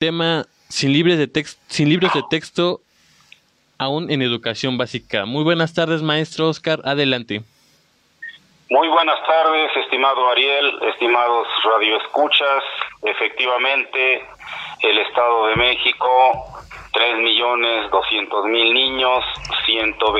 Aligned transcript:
tema 0.00 0.46
sin, 0.70 0.94
libres 0.94 1.18
de 1.18 1.28
text 1.28 1.60
sin 1.68 1.90
libros 1.90 2.14
de 2.14 2.22
texto 2.30 2.80
aún 3.78 4.10
en 4.10 4.22
educación 4.22 4.78
básica. 4.78 5.26
Muy 5.26 5.44
buenas 5.44 5.74
tardes, 5.74 6.00
maestro 6.00 6.48
Oscar, 6.48 6.80
adelante. 6.84 7.42
Muy 8.70 8.88
buenas 8.88 9.20
tardes, 9.26 9.76
estimado 9.76 10.26
Ariel, 10.30 10.78
estimados 10.94 11.46
radioescuchas. 11.64 12.62
Efectivamente, 13.02 14.24
el 14.80 14.98
Estado 15.00 15.48
de 15.48 15.56
México, 15.56 16.08
tres 16.94 17.18
millones 17.18 17.90
doscientos 17.90 18.46
mil 18.46 18.72
niños, 18.72 19.22
ciento 19.66 20.12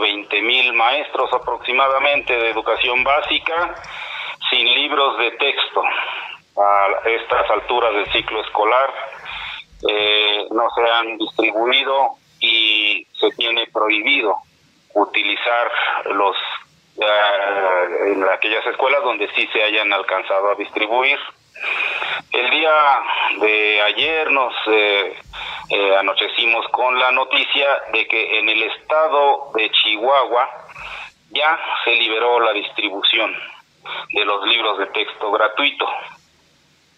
veinte 0.00 0.40
mil 0.40 0.72
maestros 0.72 1.30
aproximadamente 1.30 2.32
de 2.32 2.50
educación 2.50 3.04
básica, 3.04 3.74
sin 4.50 4.66
libros 4.74 5.18
de 5.18 5.30
texto 5.32 5.82
a 6.56 7.08
estas 7.08 7.50
alturas 7.50 7.92
del 7.94 8.12
ciclo 8.12 8.40
escolar 8.40 8.92
eh, 9.88 10.46
no 10.50 10.68
se 10.70 10.90
han 10.90 11.18
distribuido 11.18 12.10
y 12.40 13.06
se 13.18 13.30
tiene 13.32 13.66
prohibido 13.66 14.36
utilizar 14.94 15.70
los 16.12 16.36
eh, 16.96 18.12
en 18.12 18.24
aquellas 18.24 18.64
escuelas 18.66 19.02
donde 19.02 19.28
sí 19.34 19.48
se 19.52 19.62
hayan 19.62 19.92
alcanzado 19.92 20.52
a 20.52 20.54
distribuir. 20.54 21.18
El 22.30 22.50
día 22.50 22.72
de 23.40 23.82
ayer 23.82 24.30
nos 24.30 24.54
eh, 24.68 25.16
anochecimos 25.98 26.66
con 26.68 26.98
la 26.98 27.10
noticia 27.12 27.66
de 27.92 28.06
que 28.06 28.38
en 28.38 28.48
el 28.48 28.62
estado 28.62 29.50
de 29.54 29.70
Chihuahua 29.70 30.48
ya 31.30 31.58
se 31.84 31.94
liberó 31.96 32.40
la 32.40 32.52
distribución 32.52 33.34
de 34.12 34.24
los 34.24 34.46
libros 34.46 34.78
de 34.78 34.86
texto 34.86 35.30
gratuito. 35.32 35.86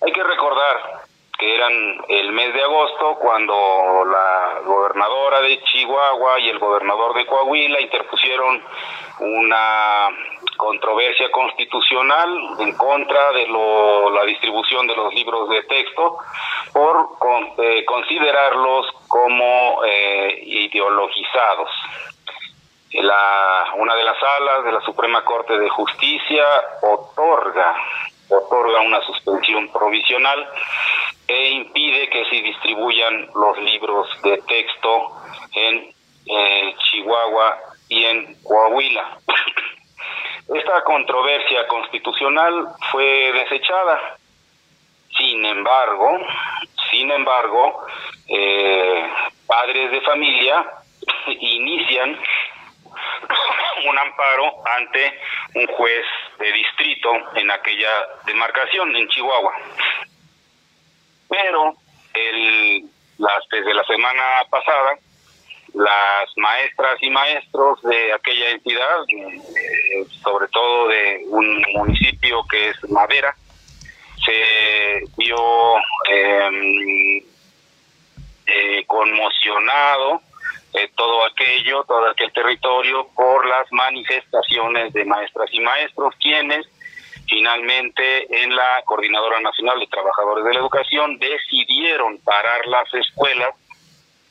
Hay 0.06 0.12
que 0.12 0.22
recordar 0.22 1.02
que 1.36 1.56
eran 1.56 1.72
el 2.08 2.30
mes 2.30 2.54
de 2.54 2.62
agosto 2.62 3.16
cuando 3.16 4.04
la 4.04 4.60
gobernadora 4.64 5.40
de 5.40 5.60
Chihuahua 5.64 6.38
y 6.38 6.48
el 6.48 6.60
gobernador 6.60 7.12
de 7.14 7.26
Coahuila 7.26 7.80
interpusieron 7.80 8.62
una 9.18 10.08
controversia 10.56 11.28
constitucional 11.32 12.38
en 12.60 12.76
contra 12.76 13.32
de 13.32 13.48
la 13.48 14.24
distribución 14.26 14.86
de 14.86 14.94
los 14.94 15.12
libros 15.12 15.48
de 15.48 15.64
texto 15.64 16.18
por 16.72 17.08
eh, 17.58 17.84
considerarlos 17.84 18.86
como 19.08 19.84
eh, 19.84 20.40
ideologizados. 20.40 21.70
La, 22.92 23.72
una 23.74 23.96
de 23.96 24.04
las 24.04 24.16
salas 24.20 24.64
de 24.64 24.72
la 24.72 24.80
Suprema 24.82 25.24
Corte 25.24 25.58
de 25.58 25.68
Justicia 25.68 26.46
otorga 26.80 27.74
otorga 28.28 28.80
una 28.80 29.00
suspensión 29.02 29.70
provisional 29.72 30.48
e 31.28 31.50
impide 31.50 32.08
que 32.08 32.24
se 32.26 32.36
distribuyan 32.36 33.28
los 33.34 33.58
libros 33.58 34.08
de 34.22 34.38
texto 34.42 35.12
en 35.54 35.94
eh, 36.26 36.74
Chihuahua 36.78 37.58
y 37.88 38.04
en 38.04 38.42
Coahuila. 38.42 39.18
Esta 40.54 40.84
controversia 40.84 41.66
constitucional 41.66 42.68
fue 42.92 43.32
desechada. 43.32 44.16
Sin 45.16 45.44
embargo, 45.44 46.18
sin 46.90 47.10
embargo, 47.10 47.86
eh, 48.28 49.10
padres 49.46 49.90
de 49.90 50.00
familia 50.02 50.64
inician 51.26 52.18
un 53.88 53.98
amparo 53.98 54.52
ante 54.76 55.20
un 55.54 55.66
juez 55.66 56.04
de 56.38 56.52
distrito 56.52 57.10
en 57.34 57.50
aquella 57.50 57.90
demarcación, 58.24 58.94
en 58.96 59.08
Chihuahua. 59.08 59.52
Pero 61.28 61.74
el, 62.14 62.84
las, 63.18 63.48
desde 63.50 63.74
la 63.74 63.84
semana 63.84 64.22
pasada, 64.50 64.98
las 65.74 66.36
maestras 66.36 67.02
y 67.02 67.10
maestros 67.10 67.82
de 67.82 68.12
aquella 68.12 68.50
entidad, 68.50 69.00
eh, 69.08 70.04
sobre 70.22 70.48
todo 70.48 70.88
de 70.88 71.24
un 71.28 71.62
municipio 71.74 72.42
que 72.50 72.70
es 72.70 72.90
Madera, 72.90 73.34
se 74.24 75.04
vio 75.16 75.76
em, 76.08 77.22
eh, 78.46 78.84
conmocionado 78.86 80.20
eh, 80.76 80.90
todo 80.94 81.24
aquello, 81.24 81.84
todo 81.84 82.10
aquel 82.10 82.30
territorio 82.32 83.08
por 83.14 83.46
las 83.46 83.70
manifestaciones 83.72 84.92
de 84.92 85.06
maestras 85.06 85.48
y 85.52 85.60
maestros, 85.60 86.14
quienes 86.20 86.66
finalmente 87.26 88.42
en 88.42 88.54
la 88.54 88.82
Coordinadora 88.84 89.40
Nacional 89.40 89.80
de 89.80 89.86
Trabajadores 89.86 90.44
de 90.44 90.52
la 90.52 90.60
Educación 90.60 91.18
decidieron 91.18 92.18
parar 92.18 92.66
las 92.66 92.92
escuelas 92.92 93.54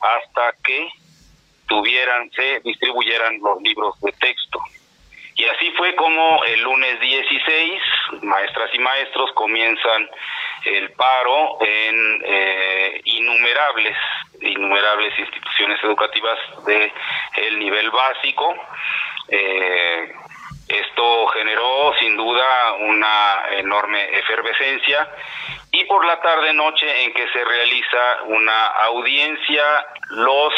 hasta 0.00 0.54
que 0.62 0.88
tuvieran, 1.66 2.30
se 2.30 2.60
distribuyeran 2.60 3.40
los 3.40 3.60
libros 3.62 4.00
de 4.00 4.12
texto. 4.12 4.60
Y 5.34 5.44
así 5.46 5.70
fue 5.72 5.94
como 5.96 6.44
el 6.44 6.62
lunes 6.62 7.00
16, 7.00 7.82
maestras 8.22 8.70
y 8.72 8.78
maestros 8.78 9.32
comienzan 9.32 10.08
el 10.64 10.90
paro 10.92 11.58
en 11.60 12.22
eh, 12.24 13.00
innumerables, 13.04 13.96
innumerables 14.40 15.18
instituciones 15.18 15.82
educativas 15.82 16.38
de 16.66 16.92
el 17.36 17.58
nivel 17.58 17.90
básico. 17.90 18.54
Eh, 19.28 20.12
esto 20.68 21.26
generó 21.28 21.92
sin 22.00 22.16
duda 22.16 22.72
una 22.80 23.56
enorme 23.58 24.18
efervescencia 24.18 25.08
y 25.70 25.84
por 25.84 26.04
la 26.04 26.20
tarde 26.20 26.52
noche 26.54 27.04
en 27.04 27.12
que 27.12 27.28
se 27.28 27.44
realiza 27.44 28.22
una 28.24 28.66
audiencia, 28.66 29.86
los 30.10 30.52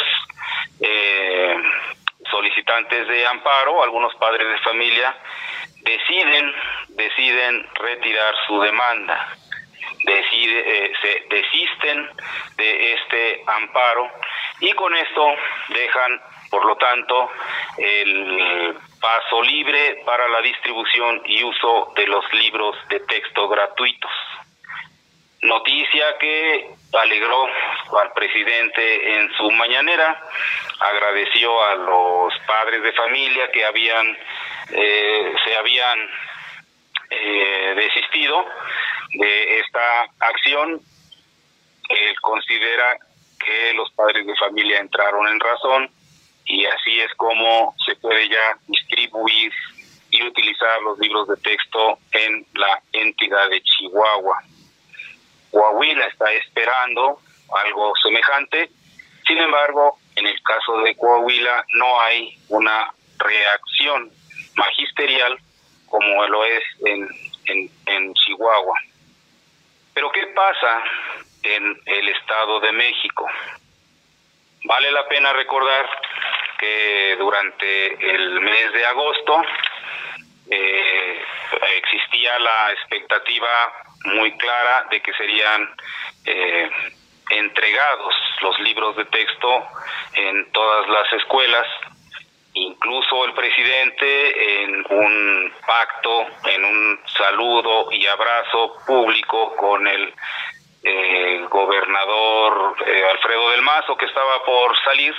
eh, 0.81 1.56
solicitantes 2.31 3.09
de 3.09 3.27
amparo, 3.27 3.83
algunos 3.83 4.15
padres 4.15 4.49
de 4.49 4.59
familia, 4.61 5.15
deciden, 5.83 6.55
deciden 6.88 7.67
retirar 7.75 8.34
su 8.47 8.61
demanda, 8.61 9.37
decide, 10.04 10.86
eh, 10.86 10.92
se 11.03 11.26
desisten 11.28 12.09
de 12.56 12.92
este 12.94 13.42
amparo 13.47 14.10
y 14.60 14.72
con 14.72 14.94
esto 14.97 15.34
dejan, 15.69 16.20
por 16.50 16.64
lo 16.64 16.76
tanto, 16.76 17.31
el 17.78 18.76
paso 19.00 19.42
libre 19.42 20.03
para 20.04 20.28
la 20.28 20.41
distribución 20.41 21.22
y 21.26 21.42
uso 21.44 21.92
de 21.97 22.06
los 22.06 22.25
libros 22.32 22.76
de 22.88 23.00
texto 23.00 23.48
gratuitos. 23.48 24.10
Noticia 25.41 26.19
que 26.19 26.70
alegró 26.94 27.47
al 28.00 28.12
presidente 28.12 29.19
en 29.19 29.32
su 29.34 29.50
mañanera, 29.53 30.20
agradeció 30.81 31.62
a 31.62 31.76
los 31.76 32.34
padres 32.47 32.82
de 32.82 32.92
familia 32.92 33.50
que 33.53 33.64
habían 33.64 34.19
eh, 34.70 35.34
se 35.44 35.56
habían 35.56 35.98
eh, 37.10 37.75
desistido 37.76 38.44
de 39.14 39.60
esta 39.60 40.02
acción. 40.20 40.80
Él 41.88 42.20
considera 42.20 42.98
que 43.38 43.72
los 43.74 43.91
padres 43.92 44.26
de 44.26 44.36
familia 44.36 44.80
entraron 44.80 45.26
en 45.28 45.41
razón 45.41 45.91
y 46.44 46.64
así 46.66 47.00
es 47.00 47.12
como 47.14 47.74
se 47.86 47.94
puede 47.96 48.28
ya 48.28 48.58
distribuir 48.66 49.52
y 50.10 50.22
utilizar 50.22 50.80
los 50.82 50.98
libros 50.98 51.28
de 51.28 51.36
texto 51.36 51.98
en 52.12 52.46
la 52.54 52.82
entidad 52.92 53.48
de 53.50 53.60
Chihuahua. 53.62 54.42
Coahuila 55.50 56.06
está 56.06 56.32
esperando 56.32 57.20
algo 57.64 57.92
semejante, 58.02 58.70
sin 59.26 59.38
embargo, 59.38 59.98
en 60.16 60.26
el 60.26 60.42
caso 60.42 60.78
de 60.80 60.96
Coahuila 60.96 61.64
no 61.75 62.00
hay 62.00 62.38
una 62.48 62.92
reacción 63.19 64.10
magisterial 64.56 65.38
como 65.86 66.26
lo 66.26 66.44
es 66.44 66.62
en, 66.84 67.08
en, 67.46 67.70
en 67.86 68.14
Chihuahua. 68.14 68.78
Pero 69.98 70.12
¿qué 70.12 70.28
pasa 70.28 70.81
en 71.42 71.82
el 71.84 72.09
Estado 72.10 72.61
de 72.61 72.70
México? 72.70 73.26
Vale 74.62 74.93
la 74.93 75.08
pena 75.08 75.32
recordar 75.32 75.90
que 76.56 77.17
durante 77.19 78.14
el 78.14 78.40
mes 78.40 78.73
de 78.75 78.87
agosto 78.87 79.43
eh, 80.52 81.20
existía 81.78 82.38
la 82.38 82.70
expectativa 82.75 83.73
muy 84.05 84.38
clara 84.38 84.87
de 84.88 85.02
que 85.02 85.12
serían 85.14 85.69
eh, 86.26 86.70
entregados 87.31 88.14
los 88.43 88.56
libros 88.61 88.94
de 88.94 89.05
texto 89.06 89.67
en 90.14 90.52
todas 90.52 90.88
las 90.90 91.12
escuelas. 91.14 91.67
Incluso 92.60 93.25
el 93.25 93.34
presidente 93.34 94.62
en 94.64 94.84
un 94.90 95.52
pacto, 95.64 96.26
en 96.44 96.64
un 96.64 97.00
saludo 97.16 97.93
y 97.93 98.05
abrazo 98.05 98.75
público 98.84 99.55
con 99.55 99.87
el 99.87 100.12
eh, 100.82 101.46
gobernador 101.49 102.75
eh, 102.84 103.05
Alfredo 103.12 103.50
del 103.50 103.62
Mazo, 103.62 103.96
que 103.96 104.06
estaba 104.06 104.44
por 104.44 104.76
salir, 104.82 105.14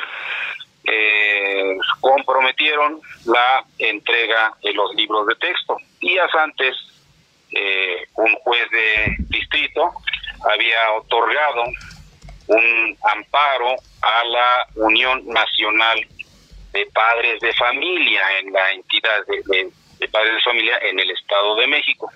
eh, 0.83 1.77
comprometieron 2.01 2.99
la 3.25 3.63
entrega 3.77 4.51
de 4.61 4.73
los 4.73 4.93
libros 4.95 5.25
de 5.27 5.35
texto. 5.35 5.77
Días 6.01 6.29
antes, 6.35 6.75
un 8.15 8.35
juez 8.43 8.69
de 8.69 9.15
distrito 9.29 9.91
había 10.51 10.91
otorgado 10.91 11.63
un 12.47 12.97
amparo 13.01 13.75
a 14.01 14.23
la 14.25 14.67
Unión 14.75 15.25
Nacional 15.25 16.05
de 16.71 16.85
Padres 16.87 17.39
de 17.39 17.53
Familia 17.53 18.39
en 18.39 18.53
la 18.53 18.71
entidad 18.71 19.25
de, 19.27 20.07
Padres 20.07 20.35
de 20.35 20.41
Familia 20.41 20.79
en 20.81 20.99
el 20.99 21.11
Estado 21.11 21.55
de 21.55 21.67
México. 21.67 22.09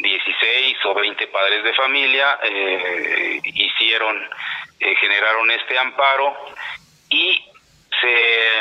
16 0.00 0.76
o 0.86 0.94
20 0.94 1.26
padres 1.26 1.64
de 1.64 1.72
familia 1.74 2.38
eh, 2.44 3.40
hicieron, 3.42 4.16
eh, 4.78 4.94
generaron 4.94 5.50
este 5.50 5.76
amparo 5.76 6.36
y 7.10 7.44
se 8.00 8.58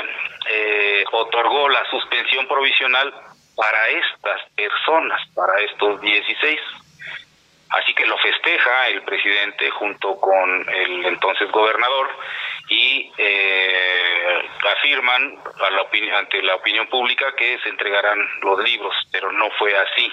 eh, 0.50 1.06
otorgó 1.12 1.70
la 1.70 1.88
suspensión 1.92 2.48
provisional 2.48 3.14
para 3.56 3.88
estas 3.90 4.42
personas, 4.56 5.22
para 5.36 5.60
estos 5.62 6.02
16. 6.02 6.60
Así 7.70 7.94
que 7.94 8.06
lo 8.06 8.18
festeja 8.18 8.88
el 8.88 9.02
presidente 9.04 9.70
junto 9.72 10.16
con 10.20 10.70
el 10.70 11.06
entonces 11.06 11.52
gobernador 11.52 12.10
y 12.70 13.12
eh, 13.18 14.50
afirman 14.78 15.40
a 15.60 15.70
la 15.70 16.18
ante 16.18 16.42
la 16.42 16.56
opinión 16.56 16.88
pública 16.88 17.34
que 17.36 17.58
se 17.60 17.70
entregarán 17.70 18.20
los 18.42 18.60
libros, 18.64 18.94
pero 19.12 19.32
no 19.32 19.50
fue 19.52 19.76
así. 19.76 20.12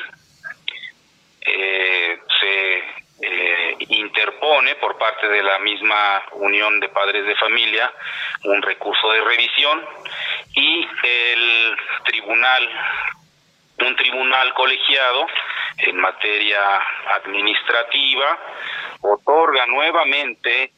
Eh, 1.40 2.18
se 2.40 2.84
eh, 3.22 3.76
interpone 3.88 4.76
por 4.76 4.96
parte 4.98 5.28
de 5.28 5.42
la 5.42 5.58
misma 5.58 6.22
Unión 6.32 6.80
de 6.80 6.88
Padres 6.88 7.26
de 7.26 7.36
Familia 7.36 7.92
un 8.44 8.62
recurso 8.62 9.10
de 9.12 9.20
revisión 9.20 9.84
y 10.54 10.88
el 11.02 11.76
tribunal 12.04 12.70
un 13.80 13.96
tribunal 13.96 14.54
colegiado 14.54 15.26
en 15.78 15.96
materia 15.96 16.80
administrativa 17.14 18.38
otorga 19.00 19.66
nuevamente 19.66 20.72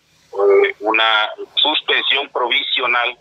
una 0.81 1.31
suspensión 1.55 2.29
provisional, 2.31 3.17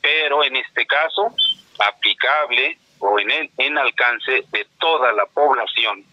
pero 0.00 0.44
en 0.44 0.56
este 0.56 0.86
caso 0.86 1.32
aplicable 1.78 2.78
o 2.98 3.18
en, 3.18 3.30
el, 3.30 3.50
en 3.58 3.78
alcance 3.78 4.44
de 4.50 4.66
toda 4.78 5.12
la 5.12 5.26
población 5.26 6.04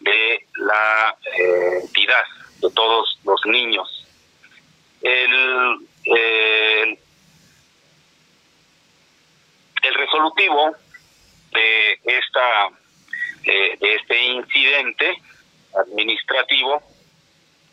de 0.00 0.46
la 0.56 1.16
eh, 1.36 1.80
entidad, 1.82 2.24
de 2.60 2.70
todos 2.70 3.18
los 3.24 3.40
niños. 3.46 4.06
El, 5.00 5.88
el, 6.04 6.98
el 9.82 9.94
resolutivo 9.94 10.74
de 11.52 12.00
esta 12.04 12.68
eh, 13.44 13.78
de 13.80 13.94
este 13.94 14.24
incidente 14.24 15.22
administrativo 15.74 16.82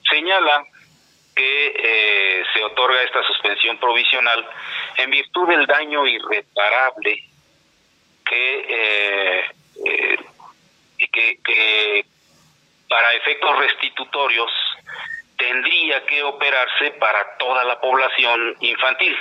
señala 0.09 0.63
que 1.35 1.73
eh, 1.77 2.43
se 2.53 2.63
otorga 2.63 3.03
esta 3.03 3.21
suspensión 3.23 3.77
provisional 3.77 4.47
en 4.97 5.11
virtud 5.11 5.49
del 5.49 5.65
daño 5.65 6.07
irreparable 6.07 7.23
que, 8.25 8.65
eh, 8.69 10.17
que, 11.11 11.39
que 11.43 12.05
para 12.89 13.13
efectos 13.13 13.59
restitutorios 13.59 14.51
tendría 15.37 16.05
que 16.05 16.23
operarse 16.23 16.91
para 16.91 17.37
toda 17.37 17.63
la 17.65 17.79
población 17.79 18.55
infantil. 18.61 19.15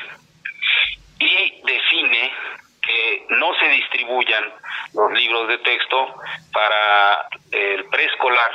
Y 1.18 1.62
define 1.64 2.32
que 2.80 3.26
no 3.30 3.54
se 3.58 3.66
distribuyan 3.68 4.52
los 4.94 5.12
libros 5.12 5.48
de 5.48 5.58
texto 5.58 6.14
para 6.52 7.28
el 7.50 7.84
preescolar, 7.86 8.52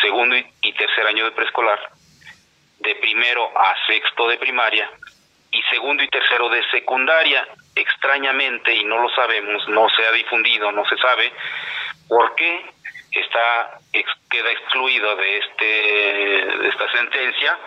segundo 0.00 0.36
y 0.36 0.72
tercer 0.72 1.06
año 1.06 1.24
de 1.24 1.32
preescolar, 1.32 1.91
de 2.82 2.94
primero 2.96 3.50
a 3.56 3.74
sexto 3.86 4.28
de 4.28 4.38
primaria 4.38 4.90
y 5.50 5.62
segundo 5.70 6.02
y 6.02 6.08
tercero 6.08 6.48
de 6.48 6.62
secundaria. 6.70 7.46
Extrañamente, 7.74 8.74
y 8.74 8.84
no 8.84 8.98
lo 8.98 9.08
sabemos, 9.14 9.66
no 9.68 9.88
se 9.90 10.06
ha 10.06 10.12
difundido, 10.12 10.70
no 10.72 10.84
se 10.86 10.96
sabe 10.98 11.32
por 12.08 12.34
qué 12.34 12.70
está 13.12 13.78
queda 14.30 14.50
excluido 14.50 15.14
de 15.16 15.38
este 15.38 15.64
de 15.64 16.68
esta 16.68 16.90
sentencia 16.92 17.58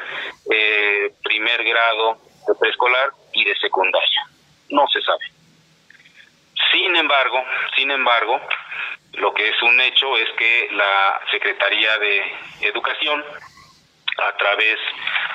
eh, 0.52 1.12
primer 1.24 1.64
grado 1.64 2.18
de 2.48 2.56
preescolar 2.60 3.12
y 3.34 3.46
de 3.46 3.56
secundaria. 3.58 4.28
No 4.70 4.88
se 4.88 5.02
sabe. 5.02 5.26
Sin 6.72 6.96
embargo, 6.96 7.44
sin 7.76 7.92
embargo, 7.92 8.42
lo 9.14 9.34
que 9.34 9.48
es 9.48 9.62
un 9.62 9.80
hecho 9.82 10.18
es 10.18 10.30
que 10.38 10.70
la 10.72 11.22
Secretaría 11.32 11.98
de 12.00 12.36
Educación, 12.62 13.24
a 14.18 14.38
través 14.38 14.78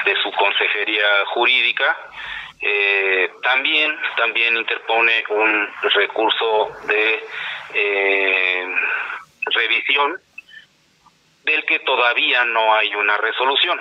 de 0.04 0.14
su 0.22 0.30
consejería 0.32 1.06
jurídica, 1.26 1.96
eh, 2.62 3.30
también 3.42 3.96
también 4.16 4.56
interpone 4.56 5.24
un 5.30 5.68
recurso 5.94 6.70
de 6.86 7.24
eh, 7.72 8.74
revisión 9.46 10.20
del 11.44 11.64
que 11.64 11.78
todavía 11.80 12.44
no 12.44 12.74
hay 12.74 12.94
una 12.94 13.16
resolución. 13.16 13.80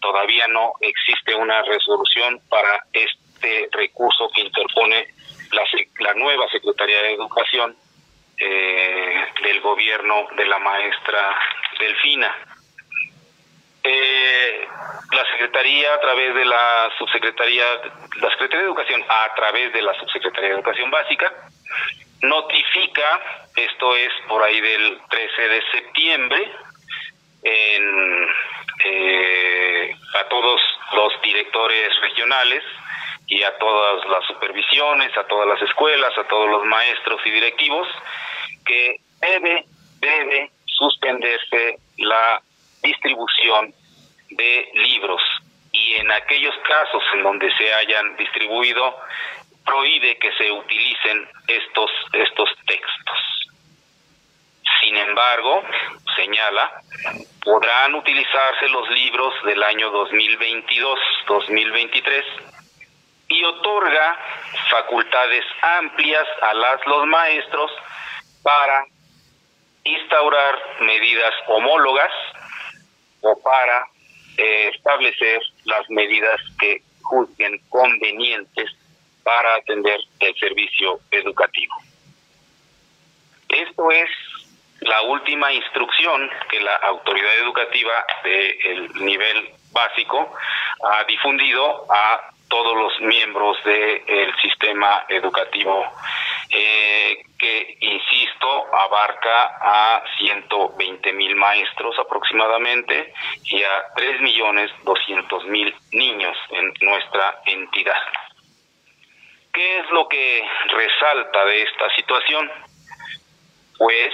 Todavía 0.00 0.46
no 0.48 0.72
existe 0.80 1.34
una 1.34 1.62
resolución 1.62 2.40
para 2.50 2.84
este 2.92 3.68
recurso 3.72 4.28
que 4.34 4.42
interpone 4.42 5.06
la, 6.00 6.14
nueva 6.14 6.46
Secretaría 6.48 7.02
de 7.02 7.14
Educación 7.14 7.74
eh, 8.36 9.24
del 9.42 9.60
gobierno 9.60 10.26
de 10.36 10.46
la 10.46 10.58
maestra 10.58 11.34
Delfina. 11.78 12.53
Eh, 13.86 14.66
la 15.12 15.26
Secretaría 15.26 15.92
a 15.92 16.00
través 16.00 16.34
de 16.34 16.44
la 16.46 16.90
Subsecretaría, 16.98 17.64
la 18.16 18.30
Secretaría 18.30 18.60
de 18.60 18.64
Educación 18.64 19.04
a 19.06 19.34
través 19.34 19.74
de 19.74 19.82
la 19.82 19.92
Subsecretaría 20.00 20.48
de 20.48 20.54
Educación 20.54 20.90
Básica, 20.90 21.30
notifica, 22.22 23.20
esto 23.54 23.94
es 23.94 24.10
por 24.26 24.42
ahí 24.42 24.58
del 24.58 24.98
13 25.10 25.48
de 25.48 25.62
septiembre, 25.70 26.52
en, 27.42 28.28
eh, 28.86 29.94
a 30.14 30.28
todos 30.28 30.60
los 30.94 31.20
directores 31.20 31.90
regionales 32.00 32.64
y 33.26 33.42
a 33.42 33.58
todas 33.58 34.08
las 34.08 34.24
supervisiones, 34.26 35.14
a 35.18 35.24
todas 35.24 35.46
las 35.46 35.60
escuelas, 35.60 36.16
a 36.16 36.24
todos 36.24 36.48
los 36.48 36.64
maestros 36.64 37.20
y 37.26 37.30
directivos, 37.30 37.86
que 38.64 38.96
debe, 39.20 39.66
debe 40.00 40.50
suspenderse 40.64 41.76
la 41.98 42.40
distribución 42.84 43.74
de 44.30 44.70
libros 44.74 45.20
y 45.72 45.94
en 45.94 46.12
aquellos 46.12 46.54
casos 46.68 47.02
en 47.14 47.22
donde 47.22 47.50
se 47.56 47.72
hayan 47.74 48.16
distribuido 48.16 48.96
prohíbe 49.64 50.18
que 50.18 50.30
se 50.32 50.52
utilicen 50.52 51.26
estos 51.48 51.90
estos 52.12 52.50
textos. 52.66 53.18
Sin 54.80 54.96
embargo, 54.96 55.62
señala, 56.14 56.70
podrán 57.42 57.94
utilizarse 57.94 58.68
los 58.68 58.88
libros 58.90 59.32
del 59.44 59.62
año 59.62 59.90
2022-2023 59.92 62.24
y 63.28 63.44
otorga 63.44 64.18
facultades 64.70 65.44
amplias 65.62 66.26
a 66.42 66.52
las 66.54 66.86
los 66.86 67.06
maestros 67.06 67.70
para 68.42 68.84
instaurar 69.84 70.58
medidas 70.80 71.32
homólogas 71.46 72.10
o 73.24 73.40
para 73.42 73.86
eh, 74.36 74.70
establecer 74.74 75.40
las 75.64 75.88
medidas 75.90 76.40
que 76.58 76.82
juzguen 77.02 77.58
convenientes 77.68 78.70
para 79.22 79.56
atender 79.56 80.00
el 80.20 80.34
servicio 80.36 81.00
educativo. 81.10 81.74
Esto 83.48 83.90
es 83.90 84.08
la 84.80 85.02
última 85.02 85.52
instrucción 85.52 86.28
que 86.50 86.60
la 86.60 86.76
autoridad 86.76 87.38
educativa 87.38 88.04
del 88.24 88.92
nivel 89.04 89.48
básico 89.72 90.34
ha 90.84 91.04
difundido 91.04 91.86
a 91.90 92.30
todos 92.48 92.76
los 92.76 93.00
miembros 93.00 93.56
del 93.64 94.34
sistema 94.42 95.04
educativo, 95.08 95.84
eh, 96.50 97.24
que, 97.38 97.76
insisto, 97.80 98.74
abarca 98.74 99.56
a 99.60 100.02
120 100.18 101.12
mil 101.12 101.36
maestros 101.36 101.98
aproximadamente 101.98 103.12
y 103.44 103.62
a 103.62 103.84
3 103.96 104.20
millones 104.20 104.70
200 104.84 105.44
mil 105.46 105.74
niños 105.92 106.36
en 106.50 106.72
nuestra 106.80 107.40
entidad. 107.46 108.00
¿Qué 109.52 109.78
es 109.78 109.90
lo 109.90 110.08
que 110.08 110.44
resalta 110.68 111.44
de 111.44 111.62
esta 111.62 111.94
situación? 111.94 112.50
Pues 113.78 114.12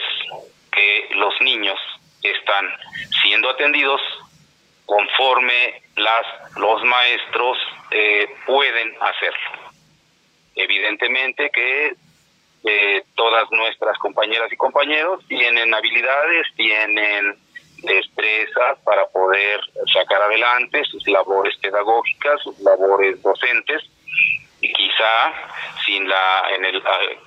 que 0.71 1.09
los 1.15 1.35
niños 1.41 1.79
están 2.23 2.69
siendo 3.23 3.49
atendidos 3.49 4.01
conforme 4.85 5.83
las 5.97 6.27
los 6.57 6.83
maestros 6.85 7.57
eh, 7.91 8.27
pueden 8.45 8.95
hacerlo. 9.01 9.71
Evidentemente 10.57 11.51
que 11.51 11.95
eh, 12.65 13.05
todas 13.15 13.51
nuestras 13.51 13.97
compañeras 13.99 14.53
y 14.53 14.57
compañeros 14.57 15.25
tienen 15.29 15.73
habilidades, 15.73 16.47
tienen 16.57 17.37
destrezas 17.83 18.79
para 18.85 19.07
poder 19.07 19.61
sacar 19.93 20.21
adelante 20.23 20.85
sus 20.85 21.07
labores 21.09 21.57
pedagógicas, 21.59 22.43
sus 22.43 22.59
labores 22.61 23.23
docentes 23.23 23.83
y 24.61 24.73
quizá 24.73 25.33
sin 25.87 26.07
la 26.07 26.51
en 26.55 26.65
el 26.67 26.83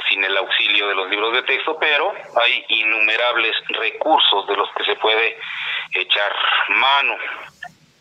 sin 0.08 0.24
el 0.24 0.38
auxilio 0.38 0.88
de 0.88 0.96
los 0.96 1.10
libros 1.10 1.34
de 1.34 1.44
texto, 1.44 1.78
pero 1.80 2.13
hay 2.36 2.63
innumerables 2.70 3.56
recursos 3.70 4.48
de 4.48 4.56
los 4.56 4.70
que 4.78 4.86
se 4.86 4.96
puede 4.98 5.38
echar 5.92 6.32
mano. 6.70 7.16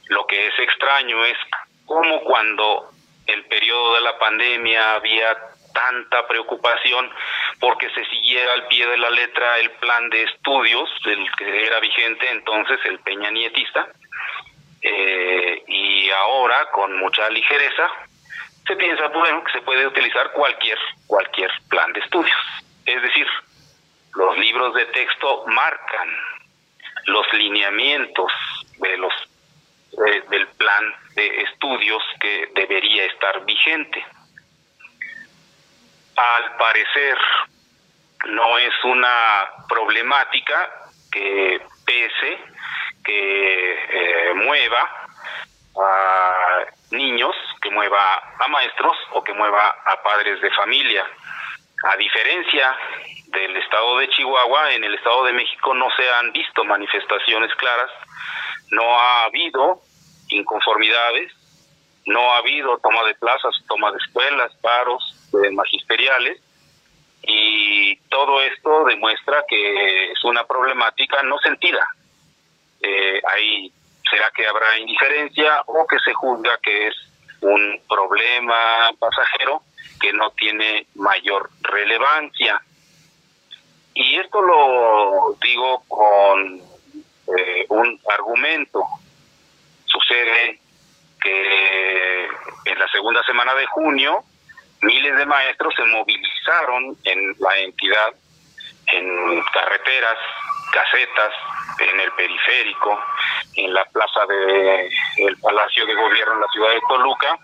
Lo 0.08 0.26
que 0.26 0.48
es 0.48 0.58
extraño 0.58 1.24
es 1.24 1.38
cómo 1.86 2.20
cuando 2.24 2.90
el 3.26 3.44
periodo 3.46 3.94
de 3.94 4.00
la 4.02 4.18
pandemia 4.18 4.96
había 4.96 5.36
tanta 5.72 6.26
preocupación 6.26 7.10
porque 7.60 7.90
se 7.90 8.04
siguiera 8.06 8.52
al 8.52 8.66
pie 8.66 8.86
de 8.86 8.98
la 8.98 9.10
letra 9.10 9.58
el 9.58 9.70
plan 9.72 10.08
de 10.10 10.22
estudios 10.24 10.88
del 11.04 11.26
que 11.36 11.66
era 11.66 11.80
vigente 11.80 12.30
entonces 12.30 12.78
el 12.84 12.98
Peña 13.00 13.30
Nietista 13.30 13.88
eh, 14.82 15.62
y 15.66 16.10
ahora 16.10 16.70
con 16.72 16.96
mucha 16.98 17.28
ligereza 17.30 17.88
se 18.66 18.76
piensa 18.76 19.08
bueno 19.08 19.42
que 19.44 19.52
se 19.52 19.60
puede 19.62 19.86
utilizar 19.86 20.32
cualquier 20.32 20.78
cualquier 21.06 21.50
plan 21.68 21.92
de 21.92 22.00
estudios. 22.00 22.36
Es 22.86 23.02
decir 23.02 23.26
los 24.14 24.38
libros 24.38 24.74
de 24.74 24.86
texto 24.86 25.44
marcan 25.46 26.08
los 27.06 27.32
lineamientos 27.32 28.32
de 28.78 28.96
los 28.98 29.12
eh, 30.06 30.22
del 30.30 30.46
plan 30.48 30.94
de 31.14 31.42
estudios 31.42 32.02
que 32.20 32.48
debería 32.54 33.04
estar 33.06 33.44
vigente 33.44 34.04
al 36.16 36.56
parecer 36.56 37.18
no 38.28 38.58
es 38.58 38.72
una 38.84 39.48
problemática 39.68 40.70
que 41.10 41.60
pese, 41.84 42.38
que 43.04 44.30
eh, 44.30 44.34
mueva 44.34 45.08
a 45.80 46.64
niños, 46.90 47.34
que 47.60 47.70
mueva 47.70 48.22
a 48.38 48.48
maestros 48.48 48.96
o 49.12 49.24
que 49.24 49.32
mueva 49.32 49.76
a 49.86 50.02
padres 50.02 50.40
de 50.40 50.50
familia. 50.50 51.04
A 51.84 51.96
diferencia 51.96 52.76
del 53.26 53.56
estado 53.56 53.98
de 53.98 54.08
Chihuahua, 54.10 54.72
en 54.72 54.84
el 54.84 54.94
estado 54.94 55.24
de 55.24 55.32
México 55.32 55.74
no 55.74 55.88
se 55.96 56.08
han 56.12 56.32
visto 56.32 56.64
manifestaciones 56.64 57.52
claras, 57.56 57.90
no 58.70 59.00
ha 59.00 59.24
habido 59.24 59.80
inconformidades, 60.28 61.32
no 62.06 62.32
ha 62.32 62.38
habido 62.38 62.78
toma 62.78 63.04
de 63.04 63.14
plazas, 63.14 63.54
toma 63.68 63.92
de 63.92 63.98
escuelas, 63.98 64.52
paros, 64.60 65.16
magisteriales 65.52 66.40
y 67.22 67.96
todo 68.08 68.42
esto 68.42 68.84
demuestra 68.84 69.44
que 69.48 70.12
es 70.12 70.24
una 70.24 70.44
problemática 70.44 71.22
no 71.22 71.38
sentida. 71.38 71.86
Eh, 72.80 73.20
ahí 73.32 73.72
será 74.10 74.30
que 74.32 74.46
habrá 74.46 74.78
indiferencia 74.78 75.62
o 75.66 75.86
que 75.86 75.98
se 76.04 76.12
juzga 76.12 76.58
que 76.62 76.88
es 76.88 76.94
un 77.40 77.80
problema 77.88 78.90
pasajero 78.98 79.62
que 80.00 80.12
no 80.12 80.30
tiene 80.32 80.86
mayor 80.94 81.50
relevancia. 81.60 82.60
Y 83.94 84.18
esto 84.18 84.40
lo 84.42 85.36
digo 85.40 85.84
con 85.86 86.60
eh, 87.38 87.66
un 87.68 88.00
argumento. 88.08 88.84
Sucede 89.86 90.58
que 91.22 92.24
en 92.64 92.78
la 92.78 92.88
segunda 92.88 93.22
semana 93.24 93.54
de 93.54 93.66
junio 93.66 94.24
miles 94.82 95.16
de 95.16 95.26
maestros 95.26 95.74
se 95.76 95.84
movilizaron 95.84 96.96
en 97.04 97.36
la 97.38 97.56
entidad, 97.58 98.14
en 98.88 99.42
carreteras, 99.52 100.18
casetas, 100.72 101.32
en 101.78 102.00
el 102.00 102.12
periférico, 102.12 102.98
en 103.56 103.72
la 103.72 103.84
plaza 103.86 104.26
del 104.26 104.90
el 105.18 105.36
Palacio 105.38 105.86
de 105.86 105.94
Gobierno 105.94 106.34
en 106.34 106.40
la 106.40 106.48
ciudad 106.48 106.70
de 106.70 106.80
Toluca, 106.88 107.38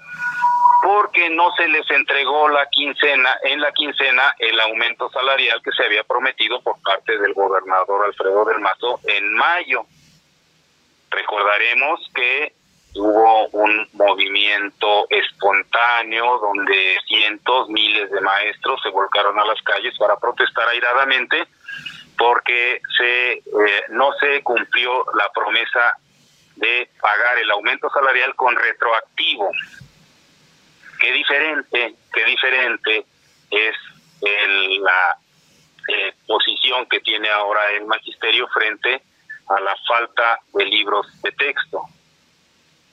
porque 0.83 1.31
no 1.31 1.53
se 1.57 1.69
les 1.69 1.89
entregó 1.91 2.49
la 2.49 2.67
quincena, 2.71 3.37
en 3.45 3.61
la 3.61 3.73
quincena 3.73 4.35
el 4.39 4.59
aumento 4.61 5.11
salarial 5.11 5.61
que 5.63 5.73
se 5.73 5.85
había 5.85 6.05
prometido 6.05 6.61
por 6.63 6.81
parte 6.83 7.19
del 7.19 7.35
gobernador 7.35 8.07
Alfredo 8.07 8.45
del 8.45 8.61
Mazo 8.61 9.01
en 9.05 9.35
mayo. 9.35 9.85
Recordaremos 11.11 12.01
que 12.15 12.53
hubo 12.99 13.49
un 13.49 13.89
movimiento 13.93 15.07
espontáneo 15.09 16.39
donde 16.39 16.99
cientos, 17.07 17.69
miles 17.69 18.11
de 18.11 18.21
maestros 18.21 18.81
se 18.83 18.91
volcaron 18.91 19.39
a 19.39 19.45
las 19.45 19.61
calles 19.63 19.97
para 19.99 20.17
protestar 20.19 20.69
airadamente 20.69 21.47
porque 22.17 22.81
se 22.97 23.33
eh, 23.33 23.43
no 23.91 24.13
se 24.21 24.43
cumplió 24.43 25.05
la 25.15 25.31
promesa 25.33 25.97
de 26.57 26.91
pagar 27.01 27.39
el 27.39 27.51
aumento 27.53 27.89
salarial 27.91 28.35
con 28.35 28.57
retroactivo. 28.57 29.51
Qué 31.01 31.13
diferente, 31.13 31.95
qué 32.13 32.25
diferente 32.25 33.07
es 33.51 33.77
la 34.81 35.17
eh, 35.89 36.13
posición 36.27 36.87
que 36.87 37.01
tiene 37.01 37.29
ahora 37.31 37.71
el 37.71 37.87
magisterio 37.87 38.49
frente 38.49 39.01
a 39.49 39.61
la 39.61 39.77
falta 39.87 40.41
de 40.53 40.65
libros 40.65 41.07
de 41.23 41.33
texto. 41.33 41.83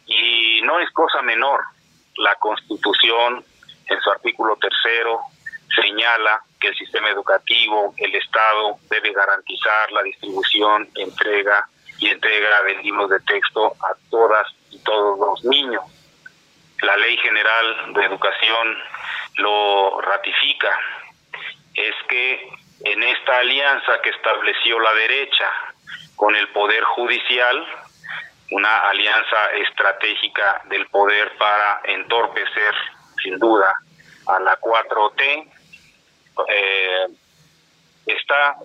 Y 0.06 0.62
no 0.64 0.80
es 0.80 0.90
cosa 0.92 1.22
menor. 1.22 1.62
La 2.18 2.36
Constitución, 2.36 3.44
en 3.88 4.02
su 4.02 4.10
artículo 4.10 4.56
tercero, 4.58 5.20
señala 5.76 6.42
que 6.60 6.68
el 6.68 6.76
sistema 6.76 7.10
educativo, 7.10 7.94
el 7.98 8.16
Estado, 8.16 8.78
debe 8.90 9.12
garantizar 9.12 9.92
la 9.92 10.04
distribución, 10.04 10.88
entrega 10.96 11.68
y 12.00 12.08
entrega 12.08 12.64
de 12.64 12.76
libros 12.84 13.10
de 13.10 13.20
texto 13.22 13.74
a 13.82 13.96
todas 14.10 14.48
y 14.72 14.80
todos 14.80 15.20
los 15.20 15.44
niños. 15.46 15.84
La 16.82 16.98
Ley 16.98 17.18
General 17.18 17.94
de 17.94 18.06
Educación 18.06 18.78
lo 19.38 20.02
ratifica. 20.02 20.78
Es 21.74 21.96
que 22.08 22.50
en 22.82 23.04
esta 23.04 23.38
alianza 23.40 24.02
que 24.04 24.10
estableció 24.10 24.80
la 24.80 24.94
derecha 24.94 25.52
con 26.16 26.36
el 26.36 26.48
Poder 26.50 26.84
Judicial, 26.84 27.66
una 28.52 28.90
alianza 28.90 29.52
estratégica 29.56 30.62
del 30.66 30.86
poder 30.88 31.36
para 31.38 31.82
entorpecer, 31.86 32.74
sin 33.24 33.40
duda, 33.40 33.74
a 34.28 34.40
la 34.40 34.60
4T, 34.60 35.52
eh, 36.48 37.08
está 38.06 38.56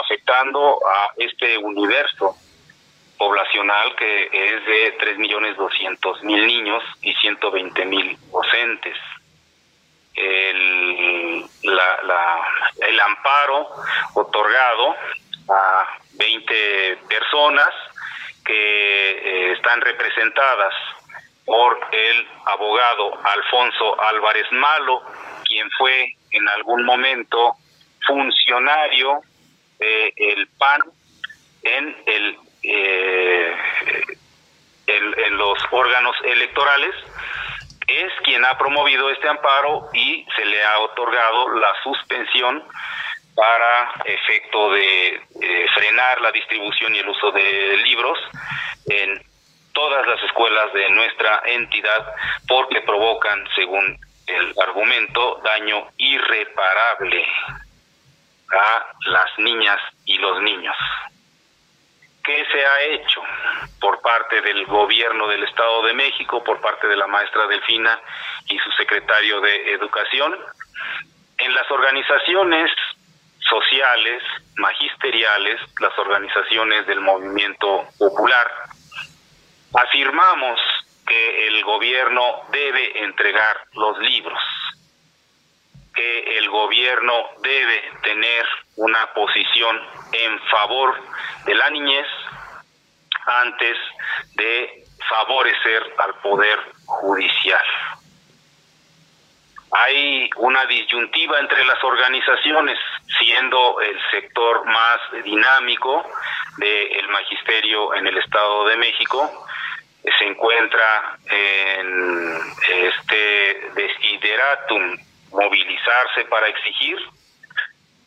afectando 0.00 0.80
a 0.86 1.10
este 1.16 1.58
universo 1.58 2.36
poblacional 3.16 3.94
que 3.96 4.24
es 4.24 4.66
de 4.66 4.98
3.200.000 4.98 6.46
niños 6.46 6.82
y 7.02 7.14
120.000 7.14 8.18
docentes. 8.30 8.96
El, 10.14 11.44
el 11.62 13.00
amparo 13.00 13.68
otorgado 14.14 14.96
a 15.48 15.98
20 16.14 16.98
personas 17.08 17.68
que 18.48 19.10
eh, 19.10 19.52
están 19.52 19.80
representadas 19.80 20.74
por 21.44 21.78
el 21.92 22.26
abogado 22.46 23.18
Alfonso 23.24 24.00
Álvarez 24.00 24.46
Malo, 24.52 25.02
quien 25.44 25.70
fue 25.78 26.16
en 26.32 26.48
algún 26.48 26.84
momento 26.84 27.54
funcionario 28.06 29.20
del 29.78 30.48
PAN 30.58 30.80
en 31.62 31.96
el 32.06 32.38
eh, 32.64 33.54
en 34.86 35.36
los 35.36 35.58
órganos 35.70 36.16
electorales 36.24 36.94
es 37.88 38.12
quien 38.22 38.44
ha 38.44 38.56
promovido 38.58 39.10
este 39.10 39.28
amparo 39.28 39.88
y 39.94 40.24
se 40.36 40.44
le 40.44 40.62
ha 40.62 40.78
otorgado 40.80 41.48
la 41.58 41.72
suspensión 41.82 42.62
para 43.38 43.92
efecto 44.04 44.72
de 44.72 45.22
frenar 45.72 46.20
la 46.20 46.32
distribución 46.32 46.92
y 46.92 46.98
el 46.98 47.08
uso 47.08 47.30
de 47.30 47.76
libros 47.84 48.18
en 48.86 49.22
todas 49.72 50.04
las 50.08 50.20
escuelas 50.24 50.72
de 50.72 50.90
nuestra 50.90 51.42
entidad 51.46 52.14
porque 52.48 52.80
provocan, 52.80 53.46
según 53.54 53.96
el 54.26 54.54
argumento, 54.60 55.40
daño 55.44 55.86
irreparable 55.98 57.24
a 58.50 58.86
las 59.06 59.38
niñas 59.38 59.78
y 60.04 60.18
los 60.18 60.42
niños. 60.42 60.74
¿Qué 62.24 62.44
se 62.52 62.66
ha 62.66 62.82
hecho 62.82 63.22
por 63.80 64.00
parte 64.02 64.40
del 64.40 64.66
gobierno 64.66 65.28
del 65.28 65.44
Estado 65.44 65.84
de 65.84 65.94
México, 65.94 66.42
por 66.42 66.60
parte 66.60 66.88
de 66.88 66.96
la 66.96 67.06
maestra 67.06 67.46
Delfina 67.46 68.00
y 68.46 68.58
su 68.58 68.72
secretario 68.72 69.40
de 69.40 69.74
Educación? 69.74 70.36
En 71.38 71.54
las 71.54 71.70
organizaciones 71.70 72.68
sociales, 73.48 74.22
magisteriales, 74.56 75.60
las 75.80 75.96
organizaciones 75.98 76.86
del 76.86 77.00
movimiento 77.00 77.86
popular, 77.98 78.50
afirmamos 79.74 80.60
que 81.06 81.48
el 81.48 81.64
gobierno 81.64 82.42
debe 82.50 83.04
entregar 83.04 83.56
los 83.72 83.98
libros, 83.98 84.40
que 85.94 86.38
el 86.38 86.48
gobierno 86.50 87.14
debe 87.42 87.82
tener 88.02 88.46
una 88.76 89.12
posición 89.14 89.80
en 90.12 90.40
favor 90.50 90.94
de 91.44 91.54
la 91.54 91.70
niñez, 91.70 92.06
antes 93.28 93.76
de 94.34 94.84
favorecer 95.08 95.82
al 95.98 96.14
poder 96.20 96.58
judicial. 96.86 97.64
Hay 99.70 100.30
una 100.36 100.64
disyuntiva 100.66 101.38
entre 101.40 101.64
las 101.64 101.82
organizaciones, 101.84 102.78
siendo 103.18 103.80
el 103.80 103.98
sector 104.10 104.64
más 104.64 104.98
dinámico 105.24 106.04
del 106.56 107.08
magisterio 107.08 107.94
en 107.94 108.06
el 108.06 108.16
Estado 108.18 108.66
de 108.66 108.76
México, 108.76 109.46
se 110.02 110.24
encuentra 110.24 111.18
en 111.26 112.38
este 112.68 113.70
desideratum, 113.74 114.96
movilizarse 115.32 116.24
para 116.30 116.48
exigir, 116.48 116.98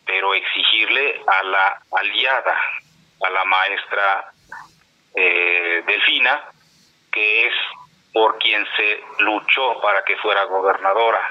pero 0.05 0.33
exigirle 0.33 1.21
a 1.27 1.43
la 1.43 1.81
aliada, 1.91 2.57
a 3.23 3.29
la 3.29 3.45
maestra 3.45 4.31
eh, 5.15 5.83
Delfina, 5.85 6.41
que 7.11 7.47
es 7.47 7.53
por 8.13 8.37
quien 8.39 8.65
se 8.75 9.03
luchó 9.19 9.79
para 9.81 10.03
que 10.03 10.17
fuera 10.17 10.43
gobernadora. 10.45 11.21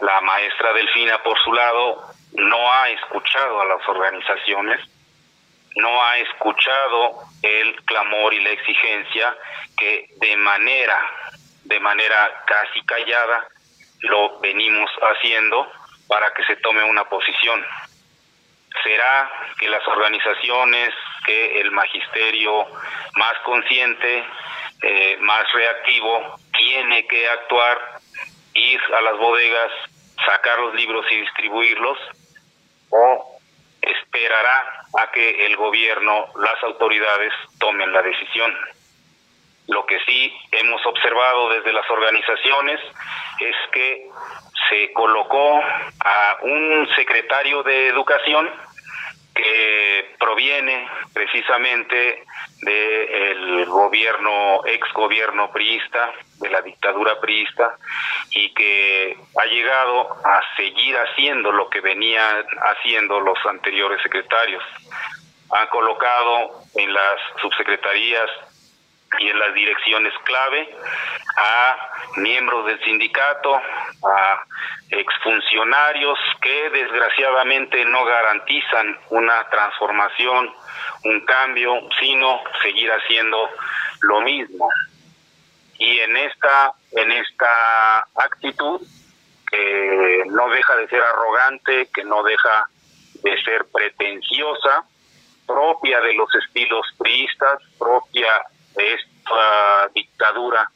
La 0.00 0.20
maestra 0.20 0.72
Delfina, 0.72 1.22
por 1.22 1.38
su 1.42 1.52
lado, 1.52 2.04
no 2.32 2.72
ha 2.72 2.88
escuchado 2.90 3.60
a 3.60 3.66
las 3.66 3.88
organizaciones, 3.88 4.80
no 5.76 6.04
ha 6.04 6.18
escuchado 6.18 7.22
el 7.42 7.74
clamor 7.84 8.34
y 8.34 8.40
la 8.40 8.50
exigencia 8.50 9.36
que 9.76 10.06
de 10.16 10.36
manera, 10.36 10.98
de 11.64 11.80
manera 11.80 12.42
casi 12.46 12.84
callada, 12.84 13.48
lo 14.00 14.38
venimos 14.40 14.90
haciendo 15.00 15.70
para 16.08 16.32
que 16.34 16.44
se 16.44 16.56
tome 16.56 16.84
una 16.84 17.04
posición. 17.04 17.64
Será 18.82 19.30
que 19.58 19.68
las 19.68 19.86
organizaciones, 19.86 20.92
que 21.24 21.60
el 21.60 21.70
magisterio 21.70 22.66
más 23.14 23.34
consciente, 23.44 24.24
eh, 24.82 25.16
más 25.20 25.50
reactivo, 25.52 26.36
tiene 26.56 27.06
que 27.06 27.28
actuar, 27.28 28.00
ir 28.54 28.80
a 28.94 29.00
las 29.02 29.18
bodegas, 29.18 29.70
sacar 30.24 30.58
los 30.60 30.74
libros 30.74 31.04
y 31.10 31.20
distribuirlos, 31.20 31.98
o 32.90 33.38
esperará 33.80 34.86
a 34.98 35.10
que 35.10 35.46
el 35.46 35.56
gobierno, 35.56 36.26
las 36.36 36.62
autoridades 36.62 37.32
tomen 37.58 37.92
la 37.92 38.02
decisión. 38.02 38.54
Lo 39.66 39.86
que 39.86 39.98
sí 40.06 40.32
hemos 40.52 40.84
observado 40.86 41.50
desde 41.50 41.72
las 41.72 41.88
organizaciones 41.90 42.80
es 43.40 43.56
que 43.72 44.08
se 44.68 44.92
colocó 44.92 45.60
a 46.00 46.38
un 46.42 46.88
secretario 46.94 47.62
de 47.62 47.88
educación 47.88 48.50
que 49.34 50.14
proviene 50.18 50.88
precisamente 51.12 52.24
del 52.62 53.66
gobierno, 53.66 54.64
ex 54.64 54.92
gobierno 54.92 55.50
priista, 55.50 56.12
de 56.38 56.50
la 56.50 56.62
dictadura 56.62 57.20
priista, 57.20 57.76
y 58.30 58.54
que 58.54 59.16
ha 59.38 59.44
llegado 59.46 60.12
a 60.24 60.40
seguir 60.56 60.96
haciendo 60.96 61.52
lo 61.52 61.68
que 61.68 61.80
venían 61.80 62.44
haciendo 62.62 63.20
los 63.20 63.38
anteriores 63.46 64.00
secretarios. 64.02 64.62
Han 65.50 65.66
colocado 65.68 66.62
en 66.76 66.92
las 66.92 67.20
subsecretarías 67.40 68.30
y 69.18 69.28
en 69.28 69.38
las 69.38 69.54
direcciones 69.54 70.12
clave 70.24 70.68
a 71.36 71.76
miembros 72.16 72.66
del 72.66 72.82
sindicato, 72.84 73.54
a 73.56 74.44
exfuncionarios 74.90 76.18
que 76.40 76.70
desgraciadamente 76.70 77.84
no 77.84 78.04
garantizan 78.04 78.98
una 79.10 79.48
transformación, 79.48 80.52
un 81.04 81.20
cambio, 81.24 81.80
sino 82.00 82.40
seguir 82.62 82.90
haciendo 82.90 83.48
lo 84.02 84.20
mismo. 84.20 84.68
Y 85.78 85.98
en 85.98 86.16
esta 86.16 86.72
en 86.92 87.10
esta 87.10 88.06
actitud 88.14 88.80
que 89.50 90.22
no 90.26 90.48
deja 90.48 90.76
de 90.76 90.88
ser 90.88 91.02
arrogante, 91.02 91.88
que 91.92 92.04
no 92.04 92.22
deja 92.22 92.68
de 93.22 93.42
ser 93.42 93.66
pretenciosa, 93.72 94.84
propia 95.46 96.00
de 96.00 96.14
los 96.14 96.28
estilos 96.34 96.86
priistas, 96.98 97.60
propia 97.78 98.28
de 98.76 98.94
esta 98.94 99.88
dictadura 99.94 100.70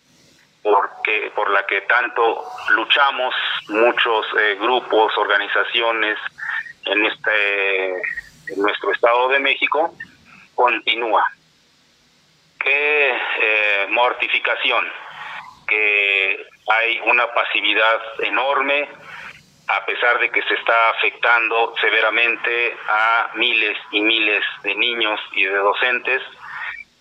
porque 0.62 1.30
por 1.34 1.50
la 1.50 1.64
que 1.66 1.82
tanto 1.82 2.44
luchamos 2.70 3.34
muchos 3.68 4.26
eh, 4.38 4.56
grupos, 4.60 5.16
organizaciones 5.16 6.18
en 6.84 7.06
este 7.06 7.92
en 8.48 8.62
nuestro 8.62 8.92
estado 8.92 9.28
de 9.28 9.38
México 9.40 9.94
continúa. 10.54 11.24
Qué 12.58 13.10
eh, 13.10 13.86
mortificación 13.90 14.90
que 15.66 16.46
hay 16.70 17.00
una 17.04 17.26
pasividad 17.32 18.00
enorme 18.20 18.88
a 19.68 19.84
pesar 19.84 20.18
de 20.18 20.30
que 20.30 20.42
se 20.42 20.54
está 20.54 20.90
afectando 20.90 21.74
severamente 21.80 22.74
a 22.88 23.30
miles 23.34 23.76
y 23.92 24.00
miles 24.00 24.42
de 24.62 24.74
niños 24.74 25.20
y 25.32 25.44
de 25.44 25.56
docentes 25.56 26.22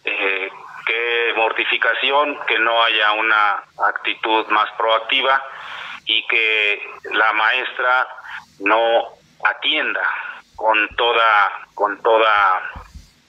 eh, 0.04 0.50
qué 0.88 1.34
mortificación 1.36 2.40
que 2.48 2.58
no 2.60 2.82
haya 2.82 3.12
una 3.12 3.64
actitud 3.86 4.48
más 4.48 4.70
proactiva 4.78 5.44
y 6.06 6.26
que 6.28 6.82
la 7.12 7.34
maestra 7.34 8.08
no 8.60 9.10
atienda 9.44 10.02
con 10.56 10.88
toda 10.96 11.52
con 11.76 12.02
toda 12.02 12.62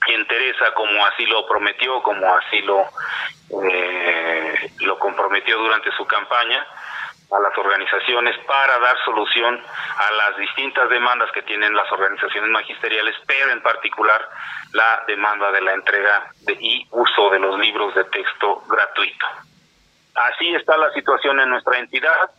entereza 0.06 0.72
como 0.74 1.04
así 1.06 1.26
lo 1.26 1.46
prometió 1.46 2.00
como 2.02 2.32
así 2.36 2.62
lo 2.62 2.86
eh, 3.64 4.70
lo 4.80 4.98
comprometió 4.98 5.58
durante 5.58 5.90
su 5.92 6.06
campaña 6.06 6.64
a 7.30 7.40
las 7.40 7.56
organizaciones 7.58 8.36
para 8.46 8.78
dar 8.78 8.96
solución 9.04 9.60
a 9.96 10.10
las 10.12 10.36
distintas 10.38 10.88
demandas 10.88 11.30
que 11.32 11.42
tienen 11.42 11.74
las 11.74 11.90
organizaciones 11.92 12.50
magisteriales, 12.50 13.14
pero 13.26 13.50
en 13.50 13.62
particular 13.62 14.28
la 14.72 15.04
demanda 15.06 15.50
de 15.52 15.60
la 15.60 15.74
entrega 15.74 16.30
de, 16.40 16.54
y 16.54 16.86
uso 16.90 17.30
de 17.30 17.38
los 17.38 17.58
libros 17.58 17.94
de 17.94 18.04
texto 18.04 18.62
gratuito. 18.68 19.26
Así 20.14 20.54
está 20.54 20.76
la 20.76 20.90
situación 20.92 21.38
en 21.40 21.50
nuestra 21.50 21.78
entidad. 21.78 22.30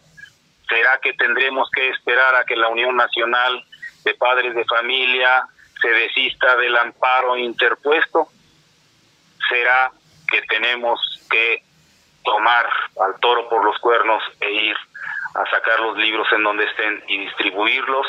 ¿Será 0.68 1.00
que 1.02 1.14
tendremos 1.14 1.70
que 1.72 1.90
esperar 1.90 2.36
a 2.36 2.46
que 2.46 2.56
la 2.56 2.68
Unión 2.68 2.96
Nacional 2.96 3.64
de 4.04 4.14
Padres 4.16 4.56
de 4.56 4.66
Familia 4.66 5.46
se 5.82 5.90
desista 5.90 6.56
del 6.58 6.76
amparo 6.76 7.38
interpuesto? 7.38 8.28
¿Será 9.50 9.92
que 10.30 10.42
tenemos 10.44 11.00
que 11.30 11.64
tomar 12.30 12.70
al 13.02 13.20
toro 13.20 13.50
por 13.50 13.66
los 13.66 13.78
cuernos 13.80 14.22
e 14.40 14.52
ir 14.52 14.78
a 15.36 15.50
sacar 15.50 15.80
los 15.80 15.98
libros 15.98 16.28
en 16.32 16.44
donde 16.44 16.64
estén 16.66 17.04
y 17.08 17.18
distribuirlos. 17.26 18.06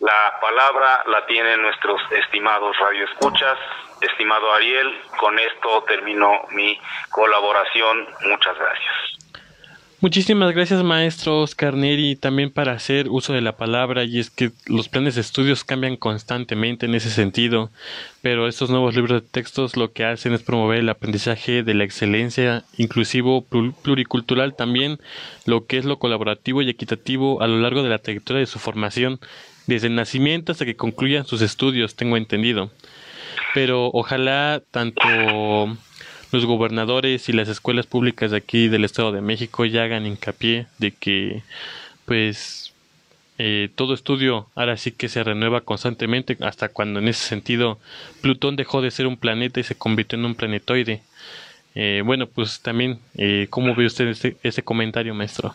La 0.00 0.38
palabra 0.40 1.02
la 1.06 1.26
tienen 1.26 1.62
nuestros 1.62 2.00
estimados 2.12 2.76
radioescuchas. 2.78 3.58
Estimado 4.00 4.52
Ariel, 4.52 5.00
con 5.18 5.38
esto 5.38 5.82
termino 5.88 6.42
mi 6.50 6.78
colaboración. 7.10 8.06
Muchas 8.26 8.56
gracias. 8.58 9.15
Muchísimas 10.06 10.54
gracias, 10.54 10.84
maestro 10.84 11.40
Oscar 11.40 11.74
Neri, 11.74 12.14
también 12.14 12.52
para 12.52 12.70
hacer 12.70 13.08
uso 13.08 13.32
de 13.32 13.40
la 13.40 13.56
palabra, 13.56 14.04
y 14.04 14.20
es 14.20 14.30
que 14.30 14.52
los 14.66 14.88
planes 14.88 15.16
de 15.16 15.20
estudios 15.20 15.64
cambian 15.64 15.96
constantemente 15.96 16.86
en 16.86 16.94
ese 16.94 17.10
sentido, 17.10 17.72
pero 18.22 18.46
estos 18.46 18.70
nuevos 18.70 18.94
libros 18.94 19.20
de 19.20 19.28
textos 19.28 19.76
lo 19.76 19.92
que 19.92 20.04
hacen 20.04 20.32
es 20.32 20.44
promover 20.44 20.78
el 20.78 20.88
aprendizaje 20.90 21.64
de 21.64 21.74
la 21.74 21.82
excelencia 21.82 22.62
inclusivo, 22.76 23.44
pluricultural 23.82 24.54
también, 24.54 25.00
lo 25.44 25.66
que 25.66 25.76
es 25.76 25.84
lo 25.84 25.98
colaborativo 25.98 26.62
y 26.62 26.70
equitativo 26.70 27.42
a 27.42 27.48
lo 27.48 27.58
largo 27.58 27.82
de 27.82 27.88
la 27.88 27.98
trayectoria 27.98 28.38
de 28.38 28.46
su 28.46 28.60
formación, 28.60 29.18
desde 29.66 29.88
el 29.88 29.96
nacimiento 29.96 30.52
hasta 30.52 30.66
que 30.66 30.76
concluyan 30.76 31.26
sus 31.26 31.42
estudios, 31.42 31.96
tengo 31.96 32.16
entendido. 32.16 32.70
Pero 33.54 33.90
ojalá 33.92 34.62
tanto 34.70 35.02
los 36.32 36.44
gobernadores 36.44 37.28
y 37.28 37.32
las 37.32 37.48
escuelas 37.48 37.86
públicas 37.86 38.30
de 38.30 38.38
aquí 38.38 38.68
del 38.68 38.84
Estado 38.84 39.12
de 39.12 39.20
México 39.20 39.64
ya 39.64 39.84
hagan 39.84 40.06
hincapié 40.06 40.66
de 40.78 40.92
que 40.92 41.42
pues 42.04 42.74
eh, 43.38 43.68
todo 43.74 43.94
estudio 43.94 44.48
ahora 44.54 44.76
sí 44.76 44.92
que 44.92 45.08
se 45.08 45.22
renueva 45.22 45.60
constantemente 45.60 46.36
hasta 46.40 46.68
cuando 46.68 47.00
en 47.00 47.08
ese 47.08 47.26
sentido 47.26 47.78
Plutón 48.22 48.56
dejó 48.56 48.80
de 48.80 48.90
ser 48.90 49.06
un 49.06 49.18
planeta 49.18 49.60
y 49.60 49.64
se 49.64 49.76
convirtió 49.76 50.18
en 50.18 50.24
un 50.24 50.34
planetoide. 50.34 51.02
Eh, 51.74 52.02
bueno, 52.04 52.26
pues 52.26 52.62
también, 52.62 52.98
eh, 53.18 53.48
¿cómo 53.50 53.74
ve 53.74 53.84
usted 53.84 54.06
ese, 54.08 54.36
ese 54.42 54.62
comentario, 54.62 55.14
maestro? 55.14 55.54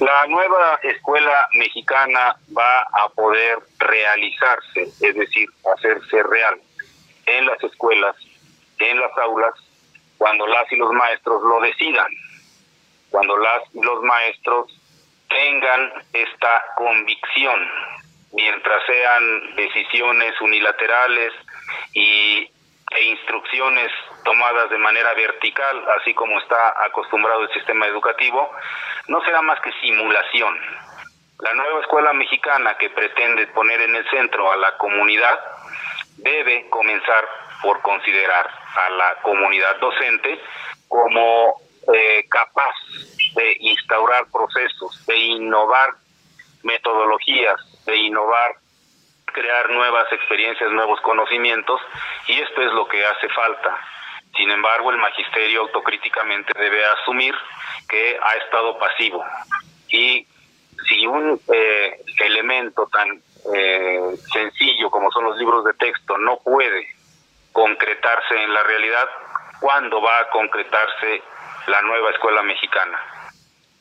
La 0.00 0.26
nueva 0.26 0.80
escuela 0.82 1.48
mexicana 1.52 2.36
va 2.56 2.82
a 2.92 3.08
poder 3.10 3.58
realizarse, 3.78 4.82
es 5.00 5.14
decir, 5.14 5.48
hacerse 5.76 6.22
real 6.24 6.58
en 7.26 7.46
las 7.46 7.62
escuelas 7.62 8.16
en 8.78 9.00
las 9.00 9.16
aulas 9.18 9.54
cuando 10.18 10.46
las 10.46 10.70
y 10.72 10.76
los 10.76 10.90
maestros 10.92 11.42
lo 11.42 11.60
decidan, 11.60 12.06
cuando 13.10 13.36
las 13.36 13.62
y 13.74 13.82
los 13.82 14.02
maestros 14.02 14.72
tengan 15.28 15.92
esta 16.12 16.64
convicción, 16.76 17.68
mientras 18.32 18.86
sean 18.86 19.56
decisiones 19.56 20.40
unilaterales 20.40 21.32
y 21.92 22.48
e 22.90 23.04
instrucciones 23.06 23.90
tomadas 24.24 24.70
de 24.70 24.78
manera 24.78 25.14
vertical, 25.14 25.84
así 25.98 26.14
como 26.14 26.38
está 26.38 26.84
acostumbrado 26.84 27.42
el 27.42 27.52
sistema 27.52 27.86
educativo, 27.86 28.50
no 29.08 29.20
será 29.24 29.42
más 29.42 29.60
que 29.60 29.72
simulación. 29.80 30.56
La 31.40 31.54
nueva 31.54 31.80
escuela 31.80 32.12
mexicana 32.12 32.76
que 32.78 32.90
pretende 32.90 33.48
poner 33.48 33.80
en 33.80 33.96
el 33.96 34.08
centro 34.10 34.52
a 34.52 34.56
la 34.56 34.76
comunidad 34.76 35.40
debe 36.18 36.68
comenzar 36.70 37.28
por 37.62 37.80
considerar 37.82 38.50
a 38.76 38.90
la 38.90 39.14
comunidad 39.22 39.78
docente 39.80 40.40
como 40.88 41.60
eh, 41.92 42.26
capaz 42.28 42.74
de 43.34 43.56
instaurar 43.60 44.26
procesos, 44.30 45.04
de 45.06 45.16
innovar 45.16 45.90
metodologías, 46.62 47.56
de 47.84 47.96
innovar, 47.96 48.56
crear 49.26 49.70
nuevas 49.70 50.10
experiencias, 50.12 50.70
nuevos 50.70 51.00
conocimientos, 51.00 51.80
y 52.28 52.40
esto 52.40 52.62
es 52.62 52.72
lo 52.72 52.86
que 52.86 53.04
hace 53.04 53.28
falta. 53.30 53.76
Sin 54.36 54.50
embargo, 54.50 54.90
el 54.90 54.98
magisterio 54.98 55.62
autocríticamente 55.62 56.52
debe 56.58 56.84
asumir 56.86 57.34
que 57.88 58.18
ha 58.22 58.34
estado 58.36 58.78
pasivo. 58.78 59.24
Y 59.88 60.26
si 60.88 61.06
un 61.06 61.40
eh, 61.52 62.00
elemento 62.24 62.88
tan 62.88 63.22
eh, 63.54 64.16
sencillo 64.32 64.90
como 64.90 65.10
son 65.10 65.24
los 65.24 65.36
libros 65.36 65.64
de 65.64 65.74
texto 65.74 66.16
no 66.18 66.38
puede 66.42 66.88
concretarse 67.54 68.42
en 68.42 68.52
la 68.52 68.64
realidad, 68.64 69.08
¿cuándo 69.60 70.02
va 70.02 70.18
a 70.18 70.28
concretarse 70.30 71.22
la 71.68 71.80
nueva 71.82 72.10
escuela 72.10 72.42
mexicana? 72.42 72.98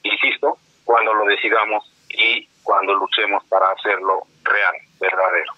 Insisto, 0.04 0.58
cuando 0.86 1.12
lo 1.14 1.26
decidamos 1.26 1.84
y 2.10 2.48
cuando 2.62 2.94
luchemos 2.94 3.44
para 3.46 3.66
hacerlo 3.72 4.22
real, 4.44 4.76
verdadero. 5.02 5.54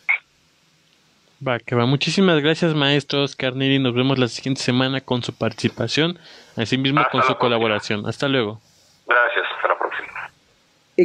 Va, 1.45 1.59
que 1.59 1.75
va. 1.75 1.85
Muchísimas 1.85 2.41
gracias, 2.41 2.73
maestro 2.73 3.21
Oscar 3.23 3.53
Nos 3.53 3.93
vemos 3.93 4.17
la 4.17 4.29
siguiente 4.29 4.61
semana 4.61 5.01
con 5.01 5.21
su 5.21 5.37
participación, 5.37 6.17
así 6.55 6.77
mismo 6.77 7.05
con 7.11 7.21
su 7.23 7.35
colaboración. 7.37 8.07
Hasta 8.07 8.29
luego. 8.29 8.61
Gracias, 9.05 9.45
hasta 9.55 9.67
la 9.67 9.77
próxima. 9.77 9.84